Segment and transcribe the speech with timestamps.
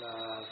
[0.00, 0.46] love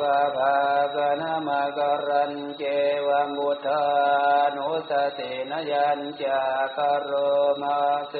[0.00, 0.02] ป
[0.36, 0.56] ภา
[0.94, 2.62] คณมกรันเจ
[3.06, 3.84] วัมุทา
[4.56, 6.40] นุสตินยัญจา
[6.76, 7.10] คาร
[7.62, 7.78] มา
[8.10, 8.14] เส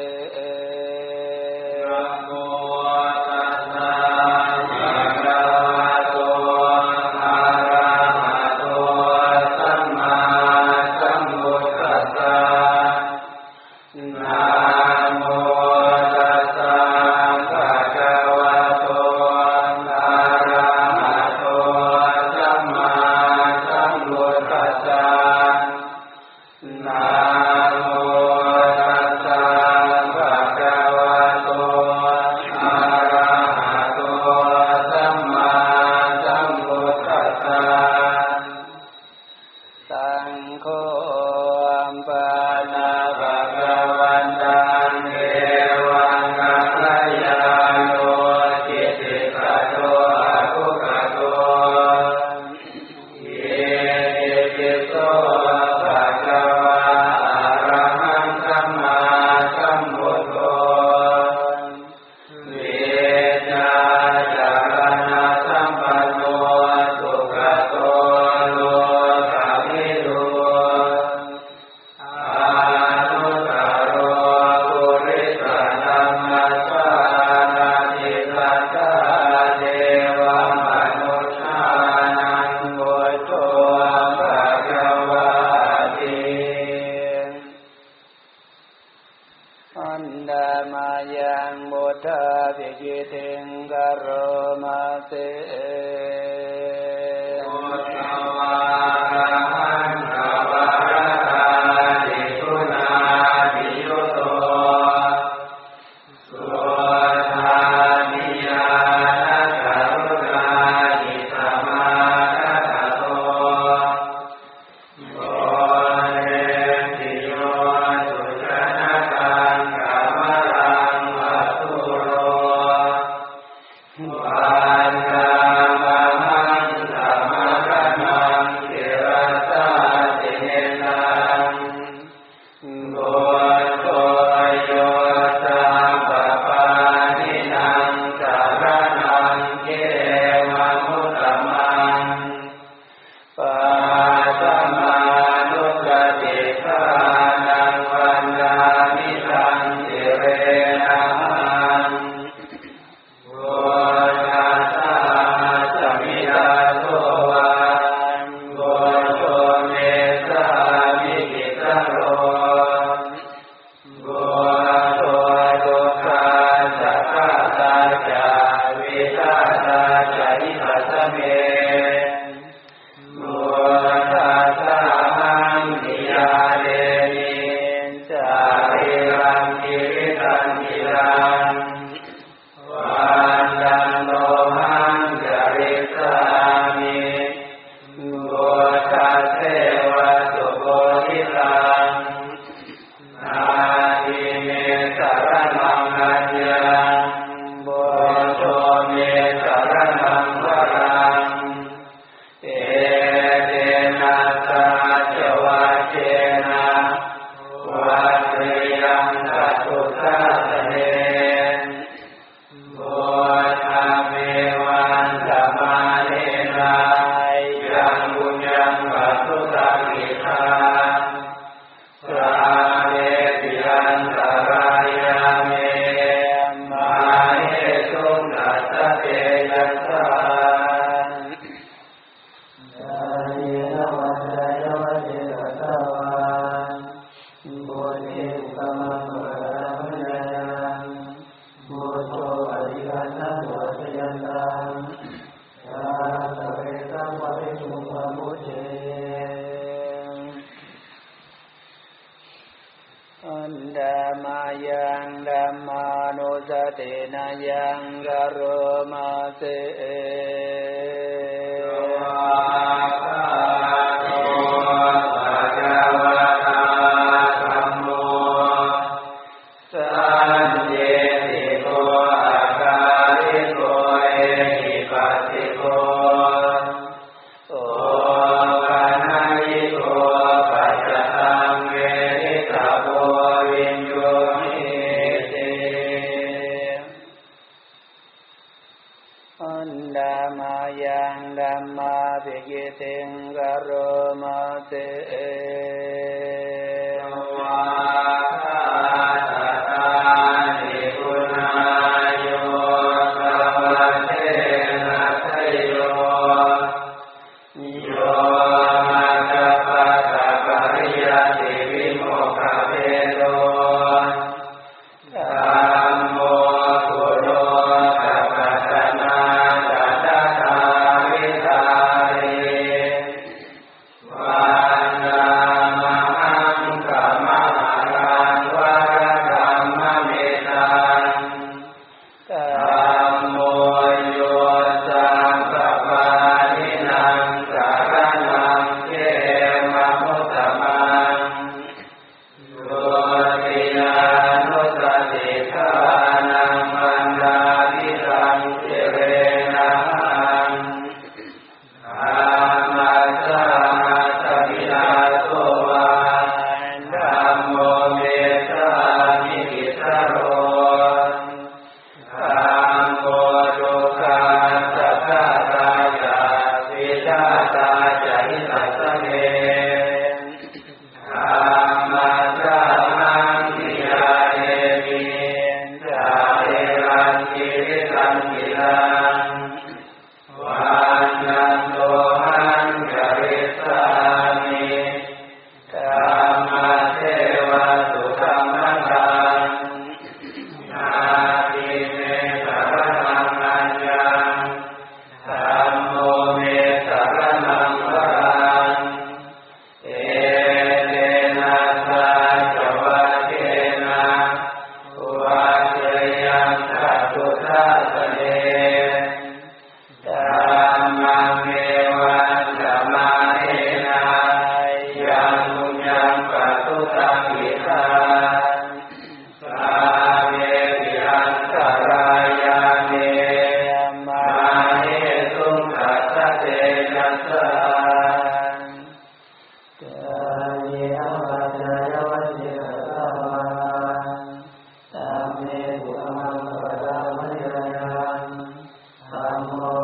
[171.13, 171.50] Amen.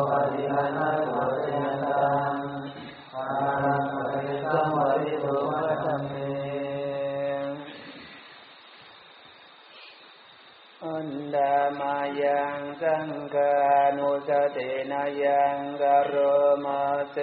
[0.09, 1.07] ปฏิมานาโก
[1.41, 2.35] เตนะตัง
[3.13, 3.23] อา
[3.63, 6.13] รังปริสัมปริโตมะสัมเม
[10.83, 13.53] อนดามายังสังกา
[13.97, 16.13] นุสตินายังกโร
[16.65, 17.17] มาเต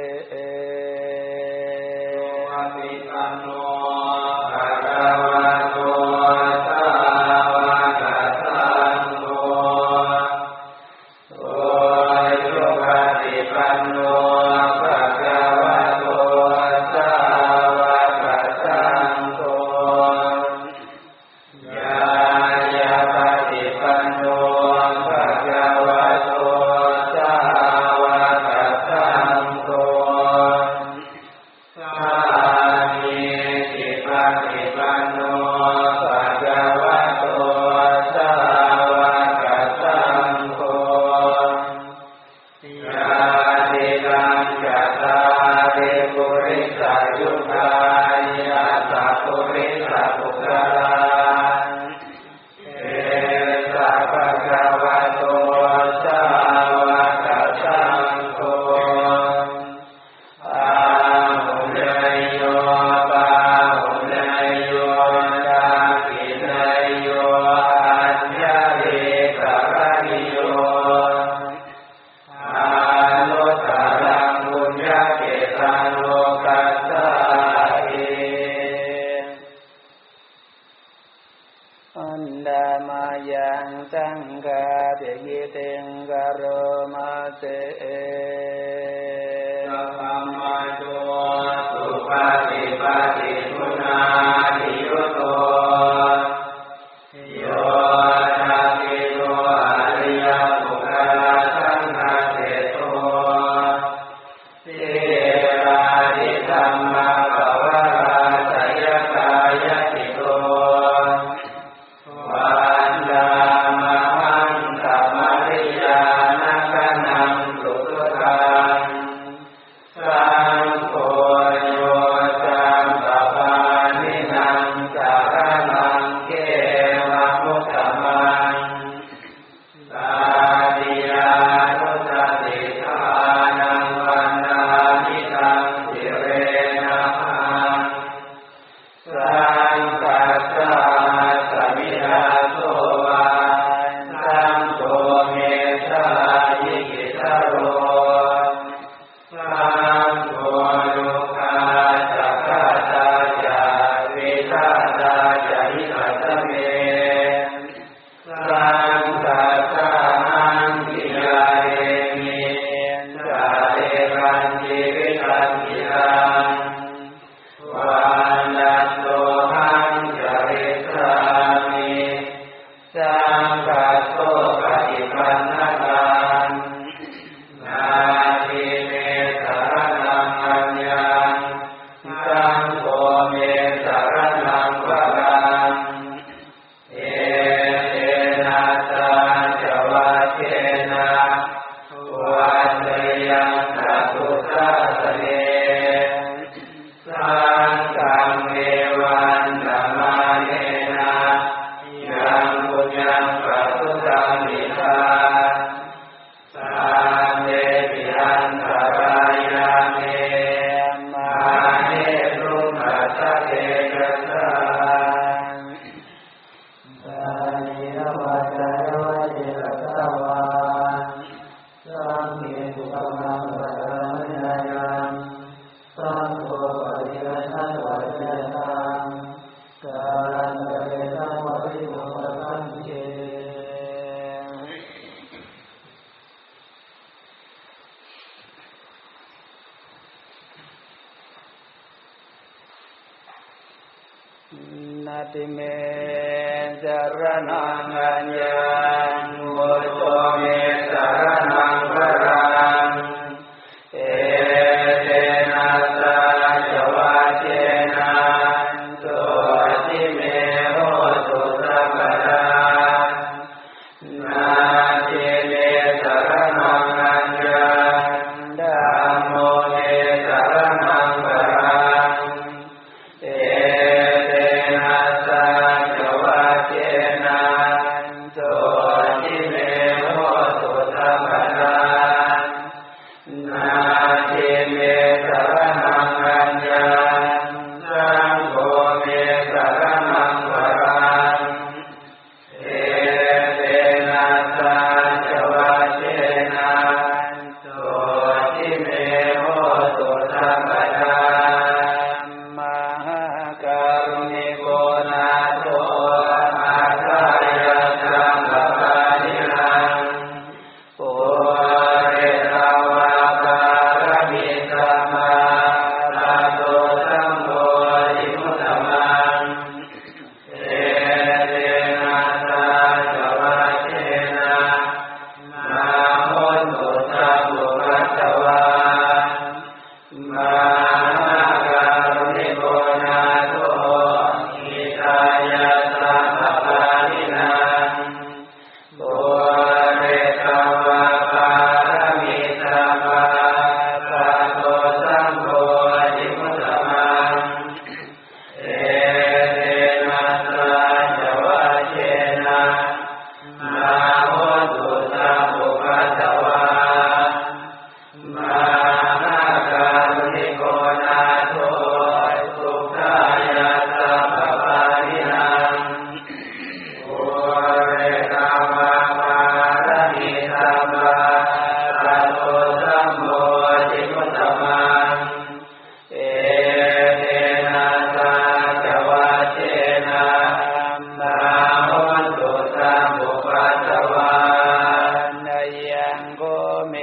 [386.91, 386.97] เม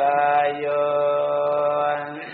[0.00, 0.66] กาย
[1.98, 2.25] น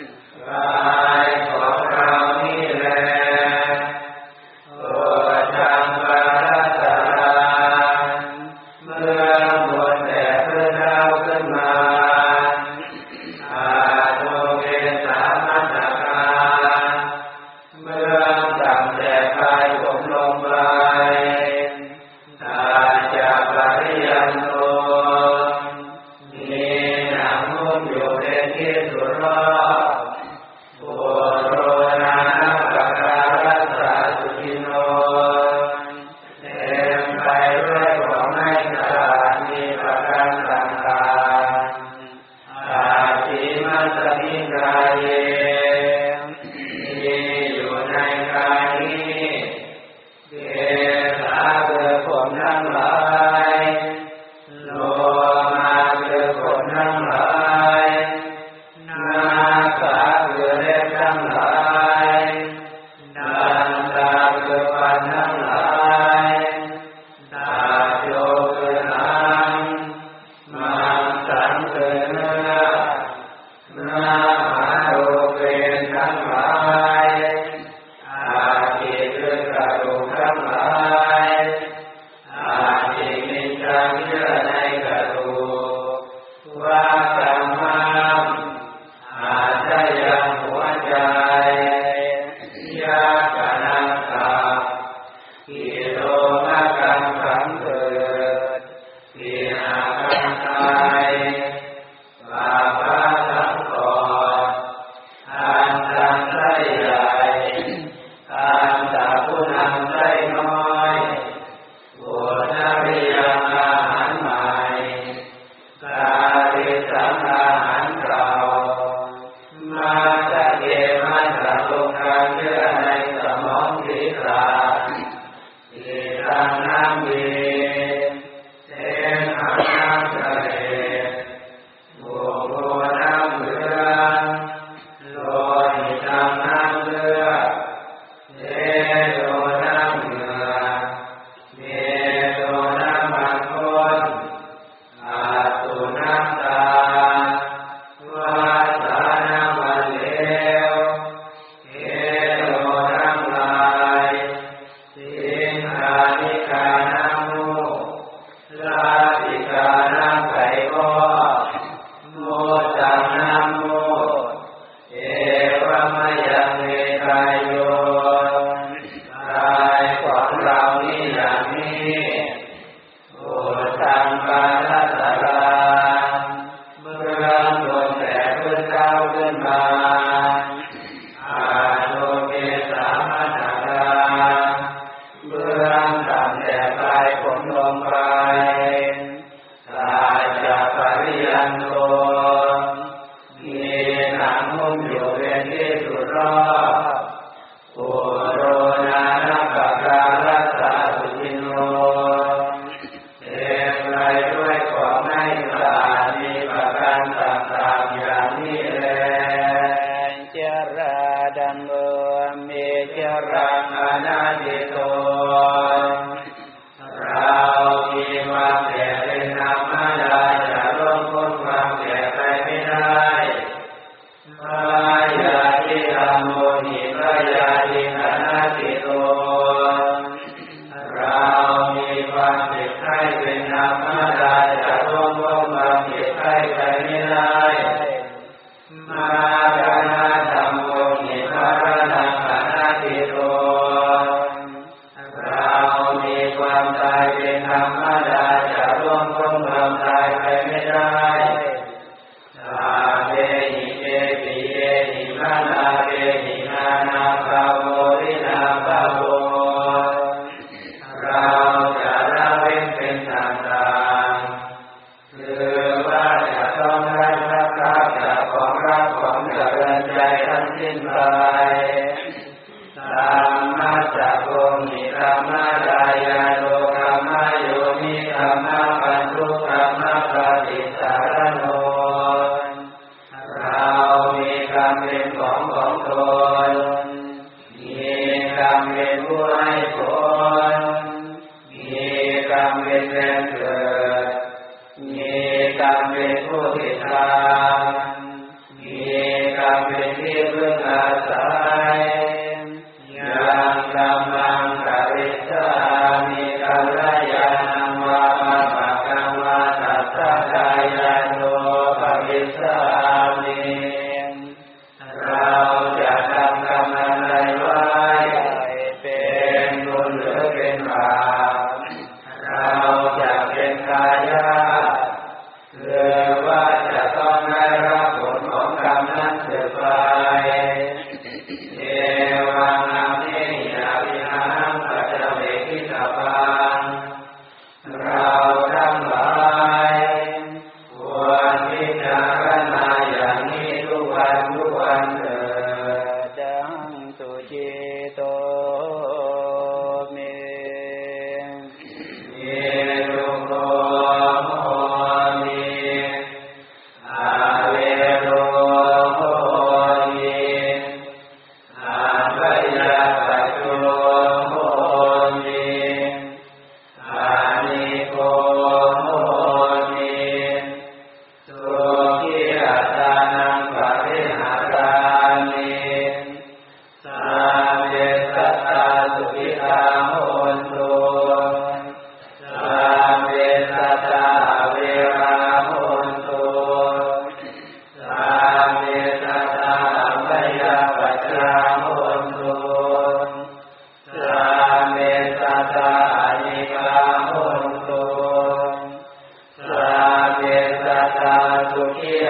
[401.54, 402.01] โลเก